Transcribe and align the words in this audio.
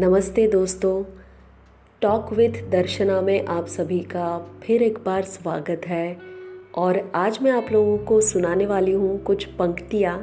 नमस्ते 0.00 0.46
दोस्तों। 0.46 1.04
Talk 2.02 2.32
with 2.32 2.50
दर्शना 2.70 3.20
में 3.20 3.46
आप 3.46 3.66
सभी 3.66 3.98
का 4.00 4.38
फिर 4.62 4.82
एक 4.82 4.98
बार 4.98 5.22
स्वागत 5.22 5.80
है। 5.86 6.16
और 6.74 7.12
आज 7.14 7.38
मैं 7.42 7.50
आप 7.52 7.66
लोगों 7.72 7.98
को 7.98 8.20
सुनाने 8.20 8.66
वाली 8.66 8.92
हूँ 8.92 9.22
कुछ 9.22 9.44
पंक्तियाँ 9.44 10.14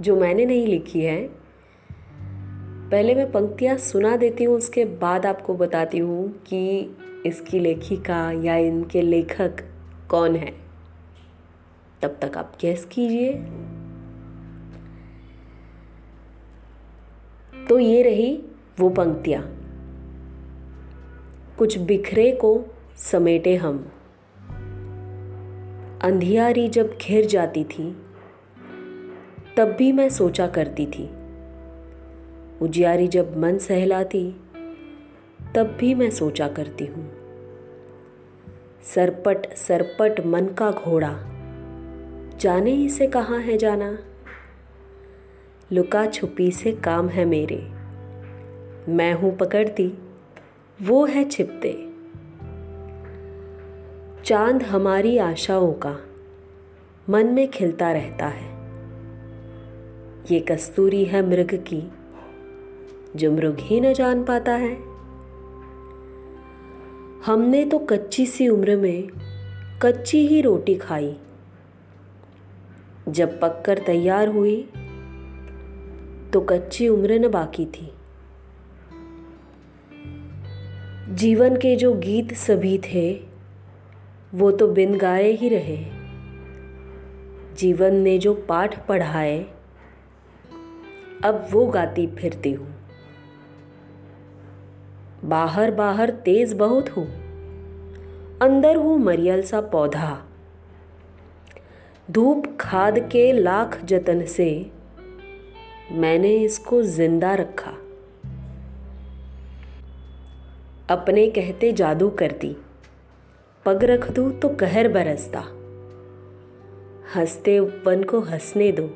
जो 0.00 0.16
मैंने 0.16 0.46
नहीं 0.46 0.66
लिखी 0.66 1.00
है। 1.00 1.28
पहले 2.90 3.14
मैं 3.14 3.30
पंक्तियाँ 3.32 3.76
सुना 3.76 4.16
देती 4.16 4.44
हूँ, 4.44 4.56
उसके 4.56 4.84
बाद 4.84 5.26
आपको 5.26 5.54
बताती 5.54 5.98
हूँ 5.98 6.28
कि 6.46 6.96
इसकी 7.26 7.60
लेखिका 7.60 8.30
या 8.44 8.56
इनके 8.56 9.02
लेखक 9.02 9.64
कौन 10.10 10.36
है। 10.36 10.52
तब 12.02 12.18
तक 12.22 12.36
आप 12.36 12.58
गैस 12.60 12.84
कीजिए। 12.84 13.32
तो 17.68 17.78
ये 17.78 18.02
रही 18.02 18.42
वो 18.80 18.88
पंक्तियाँ। 18.88 19.42
कुछ 21.58 21.78
बिखरे 21.78 22.32
को 22.32 22.64
समेटे 22.96 23.56
हम। 23.56 23.92
अंधियारी 26.02 26.68
जब 26.68 26.98
घिर 27.02 27.26
जाती 27.26 27.64
थी, 27.64 27.96
तब 29.56 29.68
भी 29.78 29.92
मैं 29.92 30.08
सोचा 30.08 30.46
करती 30.46 30.86
थी। 30.86 31.10
उजियारी 32.62 33.08
जब 33.08 33.36
मन 33.36 33.58
सहलाती, 33.58 34.40
तब 35.54 35.76
भी 35.80 35.94
मैं 35.94 36.10
सोचा 36.10 36.48
करती 36.48 36.86
हूँ। 36.86 37.12
सरपट 38.82 39.54
सरपट 39.54 40.26
मन 40.26 40.46
का 40.46 40.70
घोड़ा, 40.70 41.18
जाने 42.40 42.70
ही 42.70 42.88
से 42.88 43.06
कहाँ 43.06 43.38
है 43.38 43.56
जाना? 43.56 43.98
लुका 45.72 46.06
छुपी 46.06 46.50
से 46.50 46.72
काम 46.72 47.08
है 47.08 47.24
मेरे। 47.24 47.75
मैं 48.88 49.12
हूँ 49.14 49.36
पकड़ती, 49.36 49.92
वो 50.82 51.06
है 51.06 51.28
छिपते। 51.28 51.88
चाँद 54.24 54.62
हमारी 54.62 55.18
आशाओं 55.18 55.72
का 55.72 55.96
मन 57.10 57.26
में 57.26 57.50
खिलता 57.50 57.92
रहता 57.92 58.26
है। 58.26 58.56
ये 60.30 60.40
कस्तूरी 60.40 61.04
है 61.04 61.28
मृग 61.28 61.54
की, 61.54 61.92
जो 63.16 63.32
मृग 63.32 63.56
ही 63.58 63.80
न 63.80 63.92
जान 63.92 64.24
पाता 64.24 64.52
है। 64.52 64.74
हमने 67.26 67.64
तो 67.64 67.78
कच्ची 67.78 68.26
सी 68.26 68.48
उम्र 68.48 68.76
में 68.76 69.08
कच्ची 69.82 70.26
ही 70.26 70.40
रोटी 70.40 70.74
खाई। 70.74 71.16
जब 73.08 73.40
पककर 73.40 73.78
तैयार 73.78 74.28
हुई 74.28 74.70
तो 76.32 76.40
कच्ची 76.40 76.88
उम्र 76.88 77.12
न 77.12 77.28
बाकी 77.28 77.66
थी। 77.66 77.92
जीवन 81.16 81.56
के 81.56 81.76
जो 81.76 81.92
गीत 81.92 82.32
सभी 82.34 82.78
थे, 82.78 83.20
वो 84.34 84.50
तो 84.50 84.66
बिन 84.68 84.96
गाए 84.98 85.30
ही 85.32 85.48
रहे। 85.48 85.76
जीवन 87.58 87.94
ने 87.94 88.18
जो 88.18 88.34
पाठ 88.48 88.86
पढ़ाए, 88.86 89.38
अब 91.24 91.48
वो 91.50 91.66
गाती 91.66 92.06
फिरती 92.06 92.52
हूँ। 92.52 92.74
बाहर 95.24 95.70
बाहर 95.70 96.10
तेज 96.10 96.52
बहुत 96.52 96.88
हूँ, 96.96 97.06
अंदर 98.42 98.76
हूँ 98.76 98.98
मरियल 98.98 99.42
सा 99.42 99.60
पौधा। 99.60 100.24
धूप 102.10 102.56
खाद 102.60 102.98
के 102.98 103.32
लाख 103.32 103.84
जतन 103.84 104.24
से 104.26 104.70
मैंने 105.92 106.36
इसको 106.36 106.82
ज़िंदा 106.82 107.34
रखा। 107.34 107.74
अपने 110.90 111.30
कहते 111.30 111.72
जादू 111.72 112.10
करती। 112.10 112.56
पग 113.64 113.84
रख 113.84 114.10
दू 114.10 114.30
तो 114.30 114.48
कहर 114.48 114.88
बरसता। 114.88 115.40
हँसते 117.14 117.60
वन 117.60 118.02
को 118.02 118.20
हंसने 118.20 118.72
दो। 118.72 118.90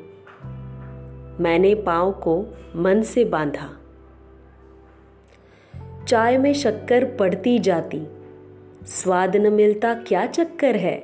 मैंने 1.43 1.75
पाँव 1.75 2.13
को 2.13 2.47
मन 2.77 3.03
से 3.03 3.25
बांधा। 3.25 3.71
चाय 6.09 6.39
में 6.39 6.55
शक्कर 6.55 7.05
पड़ती 7.05 7.59
जाती। 7.59 8.07
स्वाद 8.85 9.37
न 9.37 9.53
मिलता 9.53 9.95
क्या 9.95 10.27
चक्कर 10.27 10.77
है? 10.77 10.99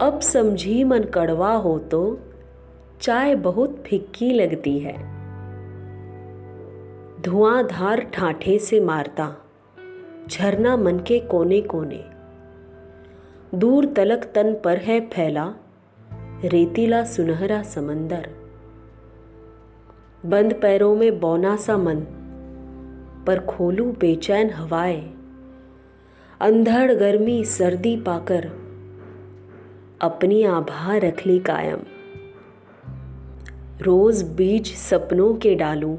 अब 0.00 0.20
समझी 0.22 0.84
मन 0.84 1.02
कड़वा 1.02 1.52
हो 1.52 1.78
तो 1.78 2.20
चाय 3.00 3.34
बहुत 3.34 3.84
फिक्की 3.86 4.32
लगती 4.32 4.78
है। 4.78 4.96
धुआंधार 7.22 8.00
ठाठे 8.00 8.58
से 8.58 8.80
मारता। 8.80 9.36
झरना 10.30 10.76
मन 10.76 10.98
के 10.98 11.20
कोने 11.20 11.60
कोने 11.60 12.04
दूर 13.54 13.86
तलक 13.86 14.24
तन 14.34 14.56
पर 14.64 14.76
है 14.76 15.00
फैला, 15.08 15.54
रेतीला 16.44 17.04
सुनहरा 17.04 17.62
समंदर। 17.62 18.28
बंद 20.26 20.54
पैरों 20.54 20.96
में 20.96 21.20
बौना 21.20 21.56
सा 21.56 21.76
मन, 21.76 22.00
पर 23.26 23.40
खोलू 23.40 23.92
बेचैन 23.92 24.50
हवाएँ। 24.50 25.14
अंधड़ 26.40 26.92
गर्मी 26.92 27.44
सर्दी 27.44 27.96
पाकर, 27.96 28.44
अपनी 30.00 30.42
आभा 30.44 30.96
रख 30.96 31.26
ली 31.26 31.38
कायम। 31.38 31.80
रोज 33.82 34.22
बीज 34.22 34.74
सपनों 34.74 35.34
के 35.34 35.54
डालू, 35.54 35.98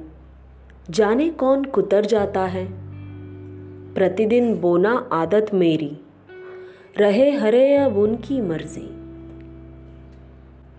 जाने 0.89 1.29
कौन 1.29 1.63
कुतर 1.63 2.05
जाता 2.05 2.45
है। 2.45 2.88
प्रतिदिन 3.99 4.55
बोना 4.55 5.09
आदत 5.11 5.53
मेरी। 5.53 5.97
रहे 6.97 7.31
हरे 7.31 7.75
अब 7.75 7.97
उनकी 7.97 8.41
मर्ज़ी। 8.41 8.89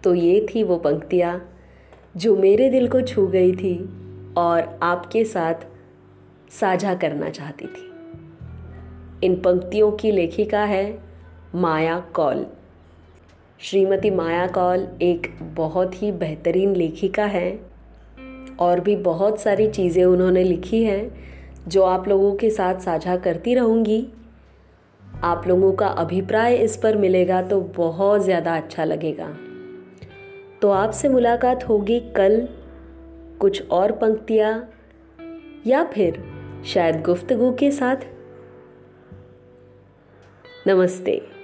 तो 0.05 0.15
ये 0.15 0.47
थी 0.47 0.63
वो 0.63 0.77
पंक्तियाँ, 0.77 1.51
जो 2.17 2.37
मेरे 2.37 2.71
दिल 2.71 2.89
को 2.89 3.01
छू 3.01 3.27
गई 3.27 3.53
थी 3.53 3.89
और 4.37 4.79
आपके 4.83 5.25
साथ 5.25 5.55
साझा 6.51 6.95
करना 6.95 7.31
चाहती 7.31 7.67
थी। 7.67 7.91
इन 9.27 9.41
पंक्तियों 9.41 9.93
की 9.93 10.11
लेखिका 10.11 10.65
है 10.65 10.99
माया 11.55 12.01
कौल। 12.01 12.47
श्रीमती 13.61 14.11
माया 14.11 14.47
कौल 14.47 14.89
एक 15.03 15.27
बहुत 15.43 16.03
ही 16.03 16.13
बेहतरीन 16.13 16.77
लेखिका 16.77 17.25
है 17.25 17.61
और 18.61 18.81
भी 18.81 18.97
बहुत 18.97 19.41
सारी 19.41 19.69
चीज़ें 19.69 20.05
उन्होंने 20.05 20.45
लिखी 20.45 20.85
हैं। 20.85 21.31
जो 21.69 21.83
आप 21.83 22.09
लोगों 22.09 22.35
के 22.35 22.51
साथ 22.51 22.81
साझा 22.81 23.17
करती 23.17 23.55
रहूँगी, 23.55 24.07
आप 25.25 25.47
लोगों 25.47 25.73
का 25.73 25.87
अभिप्राय 25.87 26.57
इस 26.57 26.77
पर 26.77 26.97
मिलेगा 26.97 27.43
तो 27.43 27.61
बहुत 27.61 28.23
ज़्यादा 28.23 28.57
अच्छा 28.57 28.85
लगेगा। 28.85 29.29
तो 30.63 30.71
आपसे 30.71 31.09
मुलाकात 31.09 31.69
होगी 31.69 32.01
कल, 32.01 32.49
कुछ 33.41 33.69
और 33.69 33.93
पंक्तियाँ, 33.93 34.71
या 35.67 35.85
फिर 35.85 36.23
शायद 36.67 37.03
गुफ्तगु 37.03 37.53
के 37.53 37.71
साथ। 37.71 37.97
नमस्ते। 40.67 41.40